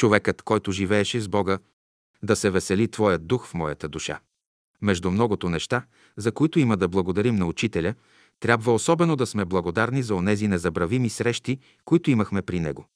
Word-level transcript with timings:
човекът, 0.00 0.42
който 0.42 0.72
живееше 0.72 1.20
с 1.20 1.28
Бога, 1.28 1.58
да 2.22 2.36
се 2.36 2.50
весели 2.50 2.88
Твоят 2.88 3.26
дух 3.26 3.46
в 3.46 3.54
моята 3.54 3.88
душа. 3.88 4.20
Между 4.82 5.10
многото 5.10 5.48
неща, 5.48 5.82
за 6.16 6.32
които 6.32 6.58
има 6.58 6.76
да 6.76 6.88
благодарим 6.88 7.36
на 7.36 7.46
Учителя, 7.46 7.94
трябва 8.40 8.74
особено 8.74 9.16
да 9.16 9.26
сме 9.26 9.44
благодарни 9.44 10.02
за 10.02 10.14
онези 10.14 10.48
незабравими 10.48 11.10
срещи, 11.10 11.58
които 11.84 12.10
имахме 12.10 12.42
при 12.42 12.60
него. 12.60 12.86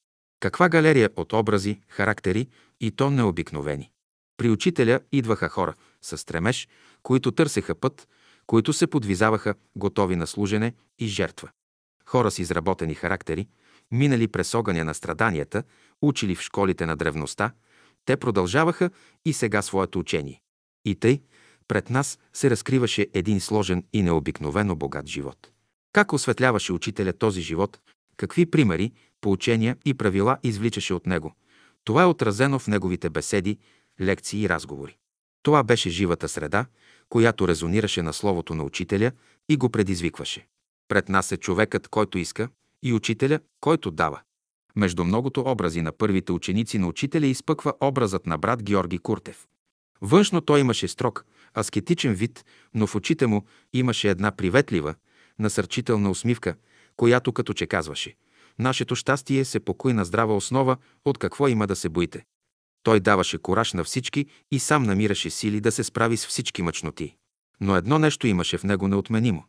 Каква 0.40 0.69
галерия 0.69 1.11
от 1.17 1.32
образи, 1.32 1.80
характери 1.88 2.48
и 2.80 2.90
то 2.90 3.11
необикновени. 3.11 3.91
При 4.37 4.51
учителя 4.51 5.01
идваха 5.13 5.49
хора 5.49 5.75
с 6.03 6.19
стремеж, 6.19 6.69
които 7.03 7.33
търсеха 7.33 7.75
път, 7.75 8.09
които 8.47 8.73
се 8.73 8.87
подвизаваха, 8.87 9.55
готови 9.77 10.17
на 10.17 10.27
служене 10.27 10.75
и 10.99 11.07
жертва. 11.07 11.49
Хора 12.07 12.31
с 12.31 12.39
изработени 12.39 12.95
характери, 12.95 13.47
минали 13.92 14.28
през 14.28 14.54
огъня 14.54 14.85
на 14.85 14.94
страданията, 14.94 15.62
учили 16.02 16.34
в 16.34 16.41
школите 16.41 16.87
на 16.87 16.96
древността, 16.96 17.52
те 18.05 18.16
продължаваха 18.16 18.91
и 19.25 19.33
сега 19.33 19.62
своето 19.62 19.98
учение. 19.98 20.41
И 20.84 20.95
тъй, 20.95 21.20
пред 21.69 21.91
нас 21.91 22.19
се 22.33 22.51
разкриваше 22.51 23.06
един 23.15 23.41
сложен 23.41 23.84
и 23.92 24.02
необикновено 24.02 24.77
богат 24.77 25.06
живот. 25.06 25.51
Как 25.92 26.12
осветляваше 26.12 26.73
учителя 26.73 27.12
този 27.12 27.41
живот, 27.41 27.80
какви 28.16 28.47
примери, 28.47 28.92
поучения 29.20 29.77
и 29.84 29.95
правила 29.95 30.39
извличаше 30.42 30.95
от 30.95 31.06
него. 31.06 31.34
Това 31.84 32.03
е 32.03 32.06
отразено 32.06 32.59
в 32.59 32.69
неговите 32.69 33.11
беседи, 33.11 33.59
лекции 34.01 34.42
и 34.42 34.48
разговори. 34.48 34.97
Това 35.42 35.62
беше 35.62 35.91
живата 35.91 36.28
среда, 36.28 36.66
която 37.09 37.48
резонираше 37.48 38.03
на 38.03 38.12
словото 38.12 38.55
на 38.55 38.64
учителя 38.64 39.12
и 39.48 39.56
го 39.56 39.70
предизвикваше. 39.70 40.47
Пред 40.89 41.09
нас 41.09 41.33
е 41.33 41.37
човекът, 41.37 41.89
който 41.89 42.19
иска, 42.19 42.48
и 42.84 42.93
учителя, 42.93 43.41
който 43.61 43.91
дава. 43.91 44.20
Между 44.77 45.05
многото 45.05 45.41
образи 45.41 45.83
на 45.83 45.92
първите 45.92 46.33
ученици 46.33 46.79
на 46.79 46.88
учителя 46.88 47.27
изпъква 47.27 47.73
образът 47.80 48.27
на 48.27 48.38
брат 48.38 48.62
Георги 48.62 48.98
Куртев. 48.98 49.47
Външно 50.01 50.41
той 50.41 50.61
имаше 50.61 50.89
строг, 50.89 51.27
аскетичен 51.59 52.14
вид, 52.14 52.44
но 52.75 52.86
в 52.86 52.94
очите 52.94 53.27
му 53.27 53.44
имаше 53.72 54.11
една 54.11 54.31
приветлива, 54.31 54.94
насърчителна 55.39 56.11
усмивка, 56.11 56.55
която 56.97 57.33
като 57.33 57.53
че 57.53 57.67
казваше 57.67 58.14
«Нашето 58.59 58.97
щастие 58.97 59.44
се 59.44 59.61
покой 59.61 59.92
на 59.94 60.05
здрава 60.05 60.37
основа, 60.37 60.77
от 61.05 61.19
какво 61.19 61.48
има 61.48 61.66
да 61.66 61.77
се 61.77 61.89
боите». 61.89 62.25
Той 62.83 63.00
даваше 63.00 63.39
кораж 63.39 63.72
на 63.72 63.84
всички 63.84 64.27
и 64.53 64.59
сам 64.59 64.83
намираше 64.83 65.31
сили 65.31 65.61
да 65.61 65.72
се 65.72 65.84
справи 65.84 66.16
с 66.16 66.27
всички 66.27 66.62
мъчноти. 66.62 67.16
Но 67.61 67.77
едно 67.77 67.98
нещо 67.98 68.27
имаше 68.27 68.59
в 68.59 68.64
него 68.64 68.89
неотменимо. 68.89 69.44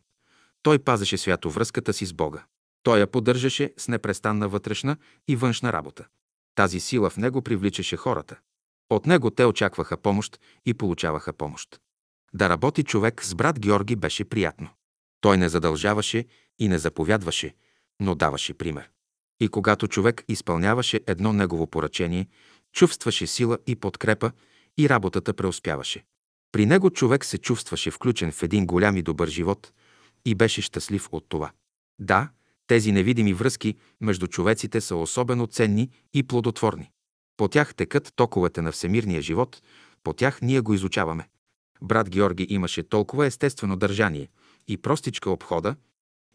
Той 0.62 0.78
пазеше 0.78 1.18
свято 1.18 1.50
връзката 1.50 1.92
си 1.92 2.06
с 2.06 2.12
Бога. 2.12 2.44
Той 2.86 2.98
я 3.00 3.06
поддържаше 3.06 3.72
с 3.76 3.88
непрестанна 3.88 4.48
вътрешна 4.48 4.96
и 5.28 5.36
външна 5.36 5.72
работа. 5.72 6.06
Тази 6.54 6.80
сила 6.80 7.10
в 7.10 7.16
него 7.16 7.42
привличаше 7.42 7.96
хората. 7.96 8.36
От 8.90 9.06
него 9.06 9.30
те 9.30 9.44
очакваха 9.44 9.96
помощ 9.96 10.40
и 10.66 10.74
получаваха 10.74 11.32
помощ. 11.32 11.80
Да 12.34 12.48
работи 12.48 12.82
човек 12.82 13.24
с 13.24 13.34
брат 13.34 13.60
Георги 13.60 13.96
беше 13.96 14.24
приятно. 14.24 14.68
Той 15.20 15.38
не 15.38 15.48
задължаваше 15.48 16.24
и 16.58 16.68
не 16.68 16.78
заповядваше, 16.78 17.54
но 18.00 18.14
даваше 18.14 18.54
пример. 18.54 18.90
И 19.40 19.48
когато 19.48 19.88
човек 19.88 20.24
изпълняваше 20.28 21.00
едно 21.06 21.32
негово 21.32 21.66
поръчение, 21.66 22.28
чувстваше 22.72 23.26
сила 23.26 23.58
и 23.66 23.76
подкрепа 23.76 24.32
и 24.78 24.88
работата 24.88 25.34
преуспяваше. 25.34 26.04
При 26.52 26.66
него 26.66 26.90
човек 26.90 27.24
се 27.24 27.38
чувстваше 27.38 27.90
включен 27.90 28.32
в 28.32 28.42
един 28.42 28.66
голям 28.66 28.96
и 28.96 29.02
добър 29.02 29.28
живот 29.28 29.72
и 30.24 30.34
беше 30.34 30.62
щастлив 30.62 31.08
от 31.12 31.26
това. 31.28 31.50
Да, 31.98 32.28
тези 32.66 32.92
невидими 32.92 33.34
връзки 33.34 33.76
между 34.00 34.26
човеците 34.26 34.80
са 34.80 34.96
особено 34.96 35.46
ценни 35.46 35.90
и 36.14 36.22
плодотворни. 36.22 36.90
По 37.36 37.48
тях 37.48 37.74
текат 37.74 38.12
токовете 38.16 38.62
на 38.62 38.72
всемирния 38.72 39.22
живот, 39.22 39.62
по 40.02 40.12
тях 40.12 40.42
ние 40.42 40.60
го 40.60 40.74
изучаваме. 40.74 41.28
Брат 41.82 42.10
Георги 42.10 42.46
имаше 42.50 42.82
толкова 42.82 43.26
естествено 43.26 43.76
държание 43.76 44.28
и 44.68 44.76
простичка 44.76 45.30
обхода, 45.30 45.76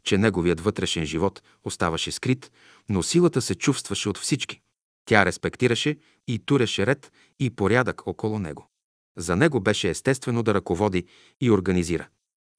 че 0.04 0.18
неговият 0.18 0.62
вътрешен 0.62 1.06
живот 1.06 1.44
оставаше 1.64 2.12
скрит, 2.12 2.52
но 2.90 3.04
силата 3.04 3.42
се 3.42 3.56
чувстваше 3.56 4.10
от 4.10 4.18
всички. 4.18 4.62
Тя 5.06 5.26
респектираше 5.26 5.98
и 6.28 6.40
туреше 6.40 6.86
ред 6.86 7.12
и 7.40 7.50
порядък 7.50 8.08
около 8.08 8.40
него. 8.40 8.68
За 9.18 9.36
него 9.36 9.60
беше 9.60 9.90
естествено 9.90 10.44
да 10.44 10.54
ръководи 10.54 11.06
и 11.42 11.52
организира. 11.52 12.08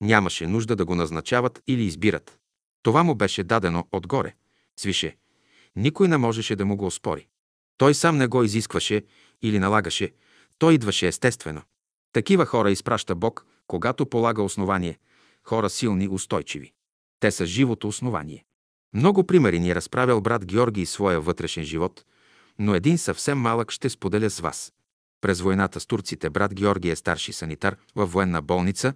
Нямаше 0.01 0.47
нужда 0.47 0.75
да 0.75 0.85
го 0.85 0.95
назначават 0.95 1.61
или 1.67 1.83
избират. 1.83 2.39
Това 2.83 3.03
му 3.03 3.15
беше 3.15 3.43
дадено 3.43 3.87
отгоре. 3.91 4.35
Свише. 4.79 5.17
Никой 5.75 6.07
не 6.07 6.17
можеше 6.17 6.55
да 6.55 6.65
му 6.65 6.77
го 6.77 6.85
оспори. 6.85 7.27
Той 7.77 7.93
сам 7.93 8.17
не 8.17 8.27
го 8.27 8.43
изискваше 8.43 9.03
или 9.41 9.59
налагаше. 9.59 10.13
Той 10.57 10.73
идваше 10.73 11.07
естествено. 11.07 11.61
Такива 12.13 12.45
хора 12.45 12.71
изпраща 12.71 13.15
Бог, 13.15 13.45
когато 13.67 14.05
полага 14.05 14.43
основание. 14.43 14.99
Хора 15.43 15.69
силни, 15.69 16.07
устойчиви. 16.07 16.73
Те 17.19 17.31
са 17.31 17.45
живото 17.45 17.87
основание. 17.87 18.45
Много 18.93 19.27
примери 19.27 19.59
ни 19.59 19.69
е 19.69 19.75
разправял 19.75 20.21
брат 20.21 20.45
Георги 20.45 20.81
и 20.81 20.85
своя 20.85 21.21
вътрешен 21.21 21.63
живот, 21.63 22.05
но 22.59 22.75
един 22.75 22.97
съвсем 22.97 23.37
малък 23.37 23.71
ще 23.71 23.89
споделя 23.89 24.29
с 24.29 24.39
вас. 24.39 24.73
През 25.21 25.41
войната 25.41 25.79
с 25.79 25.85
турците 25.85 26.29
брат 26.29 26.53
Георги 26.53 26.89
е 26.89 26.95
старши 26.95 27.33
санитар 27.33 27.75
във 27.95 28.11
военна 28.11 28.41
болница, 28.41 28.93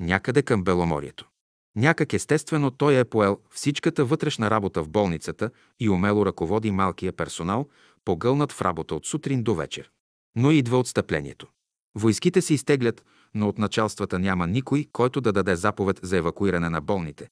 някъде 0.00 0.42
към 0.42 0.64
Беломорието. 0.64 1.29
Някак 1.76 2.12
естествено 2.12 2.70
той 2.70 2.98
е 2.98 3.04
поел 3.04 3.38
всичката 3.50 4.04
вътрешна 4.04 4.50
работа 4.50 4.82
в 4.82 4.88
болницата 4.88 5.50
и 5.80 5.88
умело 5.88 6.26
ръководи 6.26 6.70
малкия 6.70 7.12
персонал, 7.12 7.68
погълнат 8.04 8.52
в 8.52 8.62
работа 8.62 8.94
от 8.94 9.06
сутрин 9.06 9.42
до 9.42 9.54
вечер. 9.54 9.90
Но 10.36 10.50
идва 10.50 10.78
отстъплението. 10.78 11.46
Войските 11.94 12.42
се 12.42 12.54
изтеглят, 12.54 13.04
но 13.34 13.48
от 13.48 13.58
началствата 13.58 14.18
няма 14.18 14.46
никой, 14.46 14.86
който 14.92 15.20
да 15.20 15.32
даде 15.32 15.56
заповед 15.56 16.00
за 16.02 16.16
евакуиране 16.16 16.70
на 16.70 16.80
болните, 16.80 17.28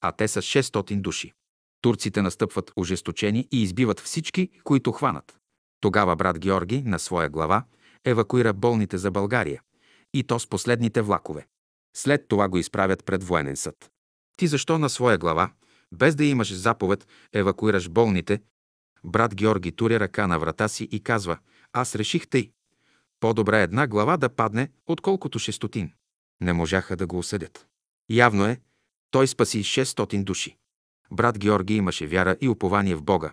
а 0.00 0.12
те 0.12 0.28
са 0.28 0.42
600 0.42 1.00
души. 1.00 1.32
Турците 1.80 2.22
настъпват 2.22 2.72
ожесточени 2.76 3.48
и 3.52 3.62
избиват 3.62 4.00
всички, 4.00 4.48
които 4.64 4.92
хванат. 4.92 5.36
Тогава 5.80 6.16
брат 6.16 6.38
Георги 6.38 6.82
на 6.82 6.98
своя 6.98 7.28
глава 7.28 7.64
евакуира 8.04 8.52
болните 8.52 8.98
за 8.98 9.10
България 9.10 9.62
и 10.14 10.24
то 10.24 10.38
с 10.38 10.46
последните 10.46 11.02
влакове. 11.02 11.46
След 11.96 12.28
това 12.28 12.48
го 12.48 12.58
изправят 12.58 13.04
пред 13.04 13.24
военен 13.24 13.56
съд. 13.56 13.90
Ти 14.36 14.46
защо 14.46 14.78
на 14.78 14.90
своя 14.90 15.18
глава, 15.18 15.52
без 15.92 16.14
да 16.14 16.24
имаш 16.24 16.54
заповед, 16.54 17.06
евакуираш 17.32 17.88
болните? 17.88 18.42
Брат 19.04 19.34
Георги 19.34 19.72
туря 19.72 20.00
ръка 20.00 20.26
на 20.26 20.38
врата 20.38 20.68
си 20.68 20.84
и 20.84 21.02
казва, 21.02 21.38
аз 21.72 21.94
реших 21.94 22.28
тъй. 22.28 22.50
По-добре 23.20 23.62
една 23.62 23.86
глава 23.86 24.16
да 24.16 24.28
падне, 24.28 24.70
отколкото 24.86 25.38
шестотин. 25.38 25.92
Не 26.40 26.52
можаха 26.52 26.96
да 26.96 27.06
го 27.06 27.18
осъдят. 27.18 27.66
Явно 28.10 28.46
е, 28.46 28.60
той 29.10 29.26
спаси 29.26 29.64
600 29.64 30.24
души. 30.24 30.56
Брат 31.12 31.38
Георги 31.38 31.74
имаше 31.76 32.06
вяра 32.06 32.36
и 32.40 32.48
упование 32.48 32.94
в 32.94 33.02
Бога 33.02 33.32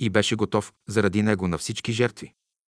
и 0.00 0.10
беше 0.10 0.36
готов 0.36 0.72
заради 0.88 1.22
него 1.22 1.48
на 1.48 1.58
всички 1.58 1.92
жертви. 1.92 2.34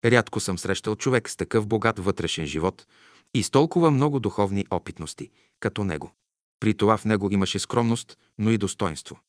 Рядко 0.05 0.41
съм 0.41 0.59
срещал 0.59 0.97
човек 0.97 1.31
с 1.31 1.37
такъв 1.37 1.67
богат 1.67 1.99
вътрешен 1.99 2.47
живот, 2.47 2.87
и 3.35 3.43
с 3.43 3.51
толкова 3.51 3.91
много 3.91 4.21
духовни 4.21 4.67
опитности, 4.71 5.31
като 5.61 5.85
него. 5.85 6.13
При 6.61 6.75
това 6.75 6.97
в 6.97 7.05
него 7.05 7.29
имаше 7.33 7.59
скромност, 7.59 8.19
но 8.39 8.51
и 8.51 8.59
достоинство. 8.59 9.21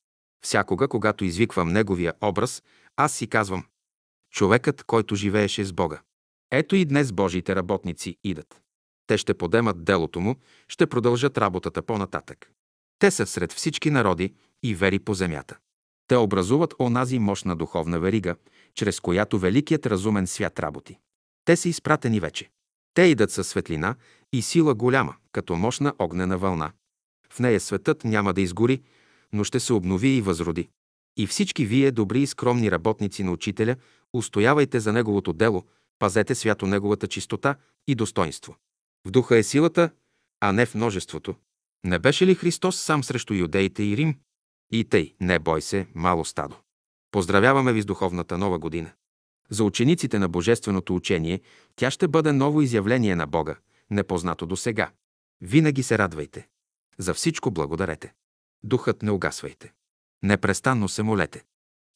Всякога, 0.43 0.87
когато 0.87 1.25
извиквам 1.25 1.69
неговия 1.69 2.13
образ, 2.21 2.63
аз 2.97 3.13
си 3.13 3.27
казвам 3.27 3.65
човекът, 4.31 4.83
който 4.83 5.15
живееше 5.15 5.65
с 5.65 5.73
Бога. 5.73 6.01
Ето 6.51 6.75
и 6.75 6.85
днес 6.85 7.11
Божиите 7.11 7.55
работници 7.55 8.17
идат. 8.23 8.61
Те 9.07 9.17
ще 9.17 9.33
подемат 9.33 9.83
делото 9.83 10.19
му, 10.19 10.35
ще 10.67 10.87
продължат 10.87 11.37
работата 11.37 11.81
по-нататък. 11.81 12.51
Те 12.99 13.11
са 13.11 13.25
сред 13.25 13.53
всички 13.53 13.89
народи 13.89 14.33
и 14.63 14.75
вери 14.75 14.99
по 14.99 15.13
земята. 15.13 15.57
Те 16.07 16.15
образуват 16.15 16.73
онази 16.79 17.19
мощна 17.19 17.55
духовна 17.55 17.99
верига, 17.99 18.35
чрез 18.75 18.99
която 18.99 19.39
великият 19.39 19.85
разумен 19.85 20.27
свят 20.27 20.59
работи. 20.59 20.97
Те 21.45 21.55
са 21.55 21.69
изпратени 21.69 22.19
вече. 22.19 22.49
Те 22.93 23.01
идат 23.01 23.31
със 23.31 23.47
светлина 23.47 23.95
и 24.33 24.41
сила 24.41 24.75
голяма, 24.75 25.15
като 25.31 25.55
мощна 25.55 25.93
огнена 25.99 26.37
вълна. 26.37 26.71
В 27.33 27.39
нея 27.39 27.59
светът 27.59 28.03
няма 28.03 28.33
да 28.33 28.41
изгори, 28.41 28.81
но 29.33 29.43
ще 29.43 29.59
се 29.59 29.73
обнови 29.73 30.09
и 30.09 30.21
възроди. 30.21 30.69
И 31.17 31.27
всички 31.27 31.65
вие, 31.65 31.91
добри 31.91 32.21
и 32.21 32.27
скромни 32.27 32.71
работници 32.71 33.23
на 33.23 33.31
Учителя, 33.31 33.75
устоявайте 34.13 34.79
за 34.79 34.93
Неговото 34.93 35.33
дело, 35.33 35.65
пазете 35.99 36.35
свято 36.35 36.67
Неговата 36.67 37.07
чистота 37.07 37.55
и 37.87 37.95
достоинство. 37.95 38.55
В 39.05 39.11
духа 39.11 39.37
е 39.37 39.43
силата, 39.43 39.89
а 40.39 40.51
не 40.51 40.65
в 40.65 40.75
множеството. 40.75 41.35
Не 41.83 41.99
беше 41.99 42.27
ли 42.27 42.35
Христос 42.35 42.77
сам 42.77 43.03
срещу 43.03 43.33
юдеите 43.33 43.83
и 43.83 43.97
Рим? 43.97 44.15
И 44.71 44.83
тъй, 44.83 45.13
не 45.19 45.39
бой 45.39 45.61
се, 45.61 45.87
мало 45.95 46.25
стадо. 46.25 46.55
Поздравяваме 47.11 47.73
ви 47.73 47.81
с 47.81 47.85
духовната 47.85 48.37
нова 48.37 48.59
година. 48.59 48.91
За 49.51 49.63
учениците 49.63 50.19
на 50.19 50.29
Божественото 50.29 50.95
учение 50.95 51.41
тя 51.75 51.91
ще 51.91 52.07
бъде 52.07 52.31
ново 52.31 52.61
изявление 52.61 53.15
на 53.15 53.27
Бога, 53.27 53.55
непознато 53.89 54.45
до 54.45 54.55
сега. 54.55 54.91
Винаги 55.41 55.83
се 55.83 55.97
радвайте. 55.97 56.47
За 56.97 57.13
всичко 57.13 57.51
благодарете. 57.51 58.13
Духът 58.63 59.01
не 59.01 59.11
угасвайте. 59.11 59.73
Непрестанно 60.23 60.89
се 60.89 61.03
молете. 61.03 61.43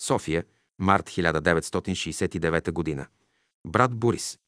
София, 0.01 0.43
март 0.79 1.09
1969 1.09 2.71
година. 2.71 3.07
Брат 3.67 3.95
Борис. 3.95 4.39